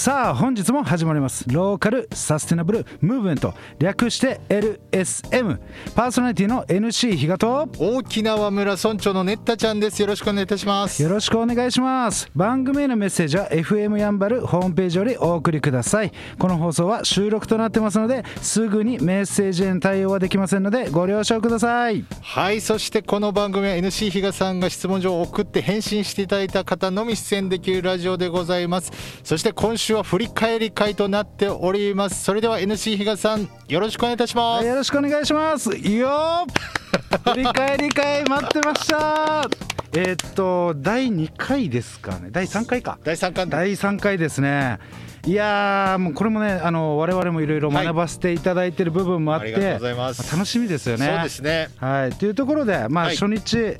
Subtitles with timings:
[0.00, 1.44] さあ本日も始まります。
[1.46, 3.52] ローカルサステナブルムーブメント。
[3.78, 5.58] 略して LSM
[5.94, 10.00] パーソナリティの NC 比嘉と沖縄村村長のねったちゃんです。
[10.00, 11.02] よろしくお願いいたします。
[11.02, 12.30] よろしくお願いします。
[12.34, 16.10] 番組へのメッセージは FM やんばるホームページよりお送りください。
[16.38, 22.06] この放送は収録となってますのですぐにメッセージへの対応はできませんのでご了承ください。
[22.22, 28.90] はいそしてこの番組は NC 比嘉さんが質問状を送って返信していただいた方のみ出演できるラジオでございます。
[29.22, 32.22] そして今週は振り返り会となっております。
[32.24, 34.66] それでは NC 比嘉さんよろしくお願いいたします。
[34.66, 35.76] よろしくお願いします。
[35.76, 36.46] いいよ
[37.32, 39.48] 振り返り会待ってました。
[39.92, 42.28] えーっと第2回ですかね。
[42.30, 42.98] 第3回か。
[43.02, 44.78] 第3巻第3回ですね。
[45.26, 50.32] いやーもうこれもねあの我々もいろいろ学ばせていただいてる部分もあって、ありがとうございます。
[50.34, 51.06] 楽しみですよね。
[51.06, 51.68] そうですね。
[51.76, 52.12] はい。
[52.12, 53.16] というところでまあはい。
[53.16, 53.76] 初日、はい。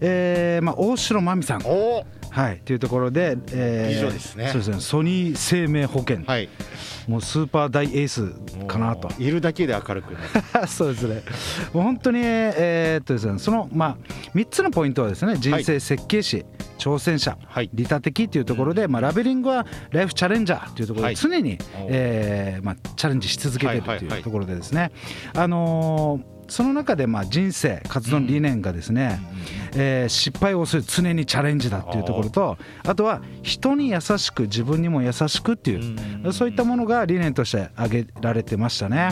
[0.00, 1.62] えーまあ大城真美さん。
[1.64, 2.60] おおはい。
[2.64, 4.48] というところで、え以上ですね。
[4.48, 4.80] そうですね。
[4.80, 6.48] ソニー生命保険、はい。
[7.06, 8.32] もうスーパー大エース
[8.66, 9.08] かなと。
[9.20, 10.18] いるだけで明るくね
[10.66, 11.22] そうですね。
[11.72, 13.96] もう本当にえーっとですね、そのまあ
[14.34, 16.44] 三つのポイントはですね、人生設計士、
[16.78, 17.70] 挑戦者、はい。
[17.72, 21.14] 利他的というところで、まあラベリングはライフチャレンジャーというところはい。
[21.14, 24.18] で常に、おえーまあチャレンジし続けているとはいはいはい。
[24.18, 24.90] いうところでですね、
[25.36, 29.18] あのーその中でまあ人生活動の理念がですね、
[29.76, 32.56] えー失敗をする常にチャレンジだっていうところと
[32.86, 35.76] あとは人に優しく自分にも優しくってい
[36.26, 39.10] うそういったものが理念として挙げられてましたね。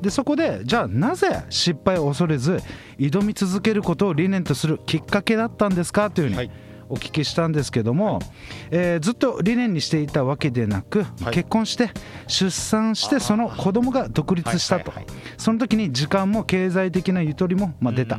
[0.00, 2.60] でそこでじゃあなぜ失敗を恐れず
[2.98, 6.10] 挑み続けることを理念とするきっかけだったんですか？
[6.10, 6.50] というふうにはい
[6.90, 8.18] お聞きしたんですけども、
[8.70, 11.34] えーずっと理念にしていたわけでなく、はい。
[11.34, 11.90] 結婚して
[12.26, 15.24] 出産してその子供が独立したと、はいはいはい。
[15.38, 18.18] その時に時間も経済的なゆとりもまあ出た、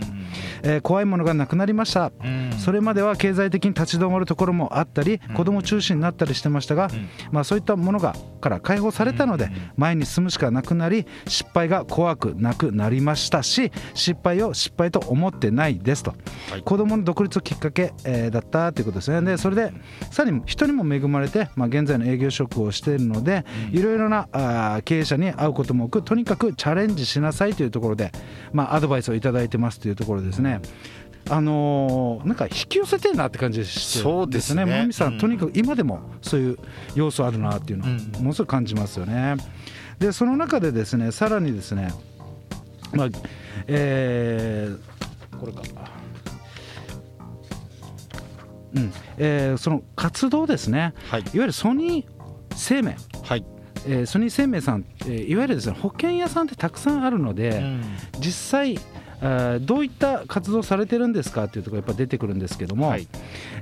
[0.63, 6.89] えー怖いものがなくなりました、うんそれまでは経済的に立ち止まるところもあったり子供中心になったりしてましたが、
[7.31, 16.13] まあ、そういったものがから解放されたので前に進むしかなくなり失敗が怖くなくなりましたし失敗を失敗と思ってないですと、
[16.49, 16.61] はい。
[16.61, 19.21] 子供の独立をきっかけ、えーだったということですね。
[19.21, 19.73] でそれで
[20.09, 28.11] さらに人にも恵まれて、まあ、現在の営業職をしているのでいろいろなあー経営者に会うことも多くとにかくチャレンジしなさいというところで、
[28.53, 30.61] まあ、アドバイスをいただいてますというところですね。
[31.29, 34.65] あのーなんか引き寄せてんなって感じでしてそうですね。
[34.65, 35.19] もみさん、うん。
[35.19, 36.57] とにかく今でもそういう
[36.95, 37.97] 要素あるなっていうのをうん。
[38.19, 39.35] ものすごく感じますよね。
[39.99, 41.93] でその中でですねさらにですね
[42.93, 43.09] まあ
[43.67, 45.61] えーこれか。
[48.75, 48.93] うん。
[49.17, 51.21] えーその活動ですね、はい。
[51.21, 52.07] いわゆるソニー
[52.55, 53.45] 生命、はい。
[53.87, 57.63] えーソニー生命さん、えーいわゆるですね保険屋さんってたくさんあるので、
[58.19, 58.79] 実際
[59.61, 63.07] どういった活動されてるんですかっていうところやっぱ出てくるんですけども、はい。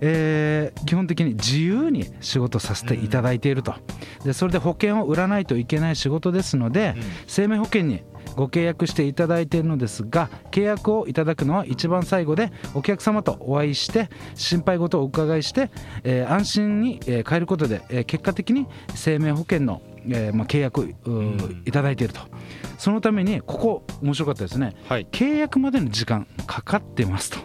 [0.02, 3.76] えー基本的に自由に仕事させていただいていると、
[4.24, 7.04] でそれで保険を売らないといけない仕事ですので、うん。
[7.28, 8.04] 生命保険に
[8.36, 15.70] ご契約していただいているのですが契約をいただくのは一番最後でお客様とお会いして心配事をお伺いして、
[16.04, 22.22] えー安心にえー変えることで、えー結果的に生命保険の、えーまあ、契約うーいただいていると
[22.80, 24.74] そのためにここ面白かったですね。
[24.88, 25.06] はい。
[25.12, 27.38] 契約までの時間かかってますと。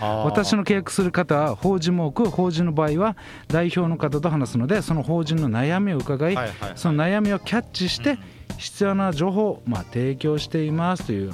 [0.00, 3.16] 私の契約する方は法人も多く法人の場合は
[3.48, 6.36] 代表の方と話すのでその法人の悩みを伺い、
[6.74, 8.18] その悩みをキャッチして
[8.56, 11.32] 必要な情報をまあ提供していますという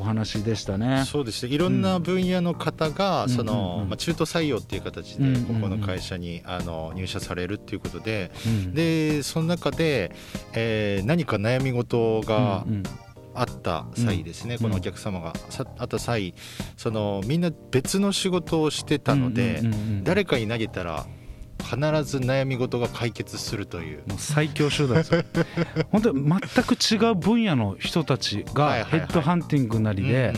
[0.00, 1.04] お話でしたね。
[1.06, 3.56] そうですねいろんな分野の方が、そうんうんうん。
[3.80, 8.74] のまあ、中途採用っていう形でここの会社にあの入社されるっていうことでうん。
[8.74, 10.12] でその中で、
[10.54, 12.82] えー何か悩み事がうんうん。
[13.32, 14.62] あった際ですね、うん。
[14.62, 15.32] このお客様が。
[15.50, 16.34] さあった際
[16.76, 19.62] そのみんな別の仕事をしてたので、
[20.02, 21.06] 誰かに投げたら
[21.70, 23.98] 必ず悩み事が解決するという。
[24.08, 25.22] もう最強集団ですよ
[25.92, 30.32] 本当に全く違う分野の人たちがヘッドハンティングなりで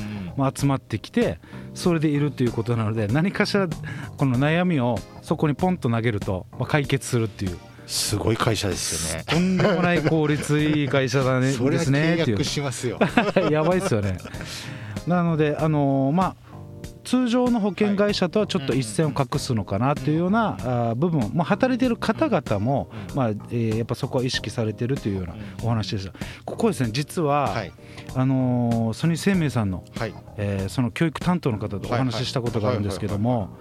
[0.54, 1.38] 集まってきて
[1.74, 3.68] それでいるということなので何かしら
[4.16, 9.24] この悩みをそこにポンと投げるとまあ解決するっていうすごい会社ですよね。
[9.26, 12.98] とんでもない効率いい会社だねそれはで契約しますよ。
[13.50, 14.18] やばいですよね
[15.06, 16.51] なのであのーまあ
[17.04, 26.12] 通常の保険会社とはちょっと一線を画すのかなっていうような部分、まあ、働いている方々も、まあえーやっぱそこは意識されてるというようなお話でした。
[26.44, 27.72] ここですね実は、はい。
[28.14, 30.14] あのーソニー生命さんの、はい。
[30.36, 33.58] えーその教育担当の方とお話ししたことがあるんですけども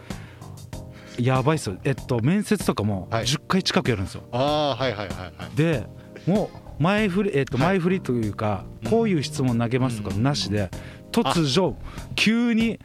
[1.20, 1.78] やばいっすよ。
[1.84, 3.26] えっと面接とかもはい。
[3.26, 5.56] 10回近くやるんですよ、ああはいはいはいはい。
[5.56, 5.86] で
[6.26, 7.68] もう前振り、えっとはい。
[7.68, 10.70] 前振りというか、こういう質問投げますとかなしで
[11.12, 11.76] 突如
[12.16, 12.80] 急に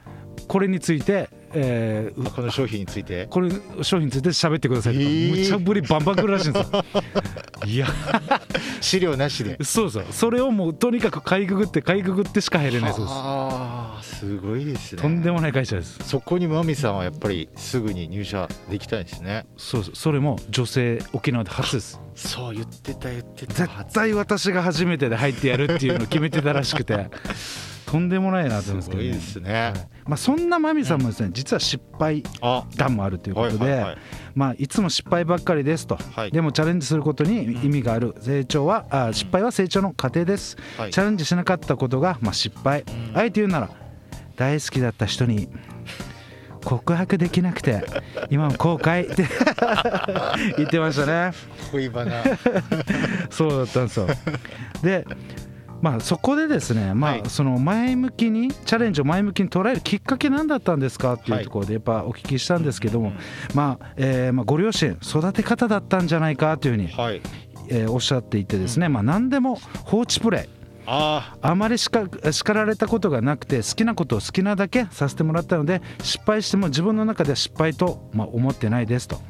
[0.49, 3.27] これについて、えーあこの商品について？
[3.27, 3.51] これ
[3.83, 5.41] 商品について喋ってくださいとか、えー。
[5.41, 6.85] 無茶ぶりバンバン来るらしいんですよ。
[7.67, 7.87] いや。
[8.81, 9.57] 資料なしで？
[9.63, 10.05] そうそう。
[10.11, 13.15] それをもうとにかくかいくぐってかいくぐってしか入れないそうです。
[13.15, 15.03] ああすごいですね。
[15.03, 15.99] とんでもない会社です。
[16.05, 19.47] そこにマミさんはやっぱりすぐに入社できたんですね。
[19.57, 19.97] そうそう。
[19.97, 22.01] それも女性沖縄で初です。
[22.15, 23.55] そう言ってた言ってた。
[23.55, 27.09] 絶対私が初めてで入ってやるっていうのを決めてたらしくて
[27.87, 29.13] とんでもないなと思いますけど、ね。
[29.13, 29.73] すごいですね。
[30.07, 33.99] まあ、そんなマミさんもですね、実は失敗あ談もあるということで、はいはいはい。
[34.35, 36.33] まあ、いつも失敗ばっかりですと、はい。
[36.33, 38.15] でもチャレンジすることに意味がある。
[38.21, 40.91] 成長はあ失敗は成長の過程です、はい。
[40.91, 42.85] チャレンジしなかったことが、まあ、失敗、
[43.15, 43.71] あえて言うなら
[44.35, 45.49] 大好きだった人に
[46.65, 47.85] 告白できなくて
[48.29, 49.13] 今も後悔。
[49.13, 49.25] って
[50.59, 51.33] 言ってましたね。
[51.71, 52.25] 恋バナ。
[53.31, 54.09] そうだったんですよ。
[54.83, 55.07] で
[55.83, 57.23] まあそこでですね、まあはい。
[57.29, 63.13] その前向きにチャレンジを前向きに捉えるきっかけ何だったんですかっていうところでやっぱお聞きしたんですけども、
[63.55, 67.21] まあえーまあご両親育て方だったんじゃないかというふうに、はい。
[67.69, 70.56] えーおっしゃっていてですね、まあ何でも放置プレイ
[70.87, 79.21] ああまり叱叱られたことがなくて好きなことを好きなだけさせてもらったので失敗しても自分の中では失敗と、まあ、思ってないですと、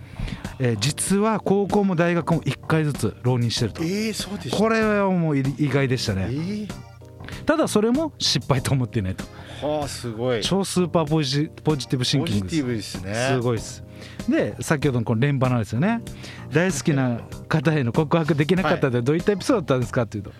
[0.59, 3.83] えー実は高校も大学も1回ずつ浪人してると。
[3.83, 6.69] えー、そうでこれはもう意外でしたえねー、
[7.47, 9.25] ただそれも失敗と思っていないと。
[9.63, 10.43] はあすごい。
[10.43, 12.57] 超スーパーポジポジティブシンポキングです。
[12.57, 13.15] ジティブですね。
[13.31, 13.87] すごいです。
[14.29, 16.03] で先ほどのこの連バナですよね。
[16.53, 20.33] 大好きな方への告白できなかったってどういったエピソードだったんですかっていうと、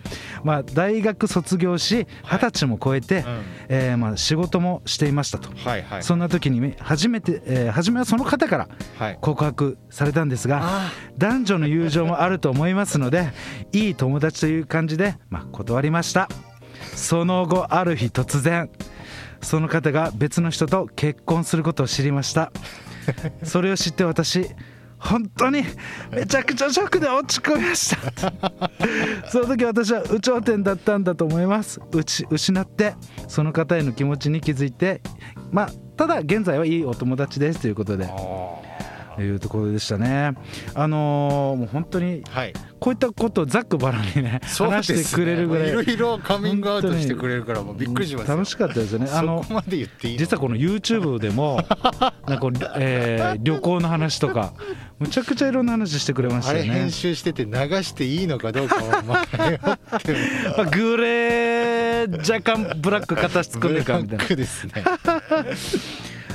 [0.43, 3.41] まあ、大学卒業し二十歳も超えて、うん。
[3.69, 6.03] えーまあ仕事もしていましたと、はいはい。
[6.03, 8.69] そんな時に初めて、えー初めはその方から
[8.99, 9.17] はい。
[9.21, 13.29] 告白されたんですがあ男女の友情もあると思いますので
[13.71, 16.29] いい友達という感じで、まあ、断りました
[16.97, 18.69] その後ある日突然
[19.39, 22.51] その方が別の人と結婚することを知りました。
[23.43, 24.49] それを知って私
[24.97, 25.63] 本当に
[26.11, 28.33] めちゃくちゃショックで落ち込みました。
[29.29, 31.79] その時私は有頂天だったんだと思います。
[31.93, 32.95] うち失って
[33.27, 35.01] その方への気持ちに気づいて
[35.51, 38.05] まあただ現在はいいお友達ですということで。
[38.05, 38.66] あ
[39.23, 40.33] いうところでしたね。
[40.75, 42.53] あのーもう本当にはい。
[42.79, 48.35] こういったことをざっくばらんにね話してくれるぐらいいろいろカミングアウトしてくれるからもうびっくりしますよ。
[48.37, 49.09] 楽しかったですよね。
[49.11, 50.19] あのそこまで言っていいの？
[50.19, 51.57] 実はこの YouTube でも
[52.27, 54.53] なんかえー旅行の話とか
[54.99, 56.69] むちゃくちゃいろんな話してくれましたよね。
[56.69, 56.91] あれ編。
[56.91, 57.51] 集してて流
[57.83, 59.59] していいのかどうかはまあ迷っ
[60.01, 60.15] て
[60.55, 64.17] まあグレー若干ブラック片足突っ込んでるかみたいな。
[64.17, 64.73] ブラックですね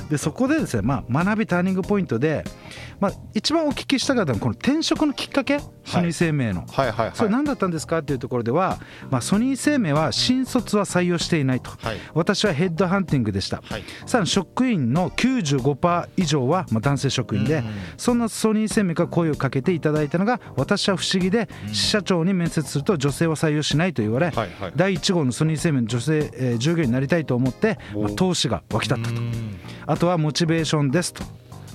[0.09, 2.43] でそこでですね、まあ、学びターニングポイントで、
[2.99, 5.59] まあ、一番お聞きしたかったのはこの転職のきっかけ？
[5.85, 6.91] ソニー生命の、はい。
[6.91, 7.07] はい。
[7.07, 7.11] はい。
[7.15, 8.79] それ何だったんですかっていうところでは、
[9.09, 11.97] まあ、ソニー生命は新卒は採用していないと、はい。
[12.13, 13.83] 私はヘッドハンティングでした、はい。
[14.05, 17.63] さらに職員の95%以上はまあ男性職員で、うん。
[17.97, 24.35] そんなソニー生命から声をかけていただいたのが私は不思議で、支社長に面接すると女性は採用しないと言われ、はい。
[24.59, 24.73] はい。
[24.75, 29.21] 第1号のソニー生命の女性、えー従業員になりたいと思って、まあ、投資が湧き立ったと。
[29.87, 31.23] うんあとはモチベーションですと。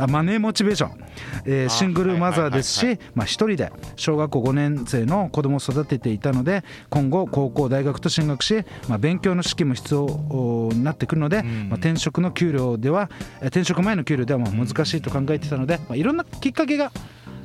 [0.01, 1.05] あマネーモチベーション、
[1.45, 11.69] えーあシングルマザーですはいしまあ一人で小学校5年生の子供を育てていたので今後高校大学と進学し、まあ、勉強の資金も必要おになってくるので、ん。
[11.69, 13.11] まあ、転職の給料では
[13.41, 16.93] えー転職前の給料ではまあ難しいと考えてたので、まあ、いろんなきっかけが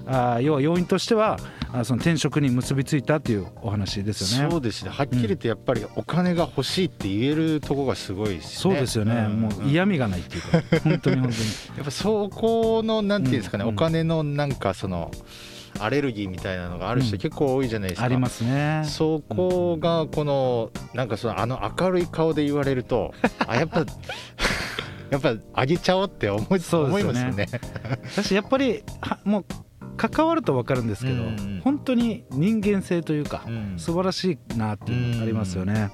[0.05, 1.39] あー要は要因としては
[1.73, 4.51] あその転職に結びついたというお話ですよね。
[4.51, 4.91] そうですね。
[4.91, 8.49] はっきり言ってやっぱりお金が欲しいって言えるとこがすごいですね。
[8.51, 9.41] そうですよね、ん。
[9.41, 11.45] もう嫌味がないっていうか本当に本当に。
[11.77, 13.69] やっぱそこのなんていうんですかね、うん。
[13.71, 15.09] お金のなんかその
[15.79, 17.19] アレルギーみたいなのがある人うん。
[17.19, 18.83] 結構多いじゃないですか、ありますね。
[18.85, 23.15] そこがこのなんかそのあの明るい顔で言われると
[23.47, 23.83] あやっぱ
[25.09, 27.11] やっぱあげちゃおうって思い,、思そうですよね。
[27.11, 27.47] いますよね。
[28.15, 29.45] 私やっぱりはもう
[30.09, 33.73] 関わると分かるんですけど、うん本当に人間性というか、うん。
[33.77, 35.91] 素晴らしいなっていうのがありますよね。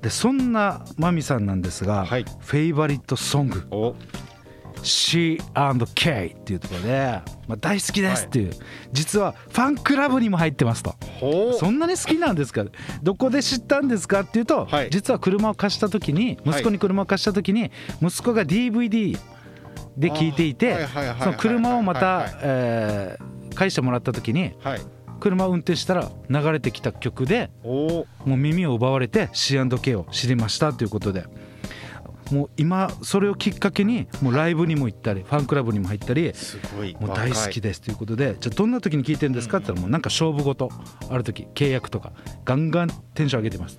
[0.00, 2.24] でそんなマミさんなんですが、はい。
[2.40, 3.64] フェイバリットソング。
[3.70, 3.94] お
[4.82, 8.52] 「C&K」っていうところで、まあ、大好きですっていう、
[8.92, 10.94] 実はファンクラブにも入ってますと。
[11.20, 12.64] ほそんなに好きなんですか？
[13.02, 14.90] どこで知ったんですかっていうと、はい。
[14.90, 17.70] 実は車を貸した時に息子に車を貸した時に
[18.00, 19.18] 息子が DVD
[19.96, 20.86] で聞いていて
[21.20, 24.80] その車をまはいはいたえー返してもらった時にはい。
[25.20, 31.26] 車を運転したら流れてきた曲でおもう耳を奪われて C&K を知りましたということで
[32.32, 36.96] もう今それをきっかけにもうライブにも行ったりファンクラブにも入ったりすごい。
[36.98, 39.58] もう大好きでですということでじゃあどんな時に聞いてるんですか？
[39.58, 40.70] って言ったらもうなんか勝負事
[41.08, 42.12] ある時契約とか
[42.44, 43.78] ガンガンテンション上げてます。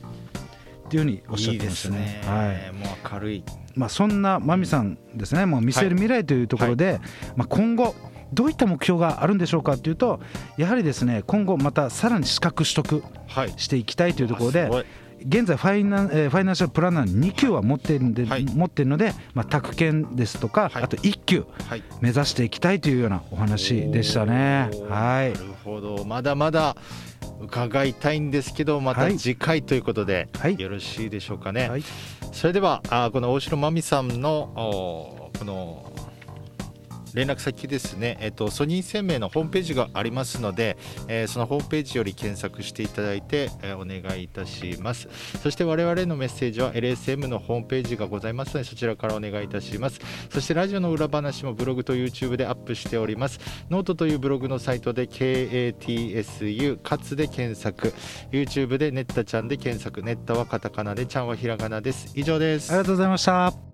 [0.86, 2.22] っていうふうにおっしゃってましたね。
[2.24, 2.72] すね、はい。
[2.74, 3.44] もう明るい。
[3.75, 5.48] まあ、そんな真美さんですね。
[5.48, 7.00] もう見せる未来というところで、
[7.36, 7.96] まあ、今後
[8.34, 10.20] どういった目標があるんでしょうかというと
[10.58, 13.54] やはりですね今後またさらに資格取得はい。
[13.58, 14.86] していきたいというところであすごい。
[15.25, 18.44] 現在ファイナン、えーファイナンシャルプランナー2級は持っているんで、はい。
[18.46, 20.84] 持っているので、まあ、宅建ですとか、はい。
[20.84, 21.84] あと1級はい。
[22.02, 24.70] 目指していきたいというようなお話でしたね。
[24.90, 25.32] はい。
[25.32, 26.04] なるほど。
[26.04, 26.75] まだまだ
[27.40, 29.18] 伺いたいんですけどまたはい。
[29.18, 30.60] 次回ということで、はい。
[30.60, 31.84] よろしいでしょうかね、はい。
[32.34, 34.52] それではあーこの大城真美さんの
[35.40, 35.90] この
[37.13, 40.77] 連絡先ですね、えっと、ソニー生命のホームページがありますので、
[41.08, 45.08] えーそのホームページより検索していただいて、えーお願いいたします。
[45.41, 50.00] そして我々のメッセージは LSM のホームページがございますのでそちらからお願いいたします。
[50.29, 53.39] そしてラジオの裏話もブログと YouTube でアップしております。
[53.70, 57.93] ノートというブログのサイトで KATSU かつで検索。
[58.32, 60.01] YouTube でネッタちゃんで検索。
[60.01, 62.12] ネッタはカタカナでちゃんはひらがなです。
[62.15, 62.72] 以上です。
[62.72, 63.73] ありがとうございました。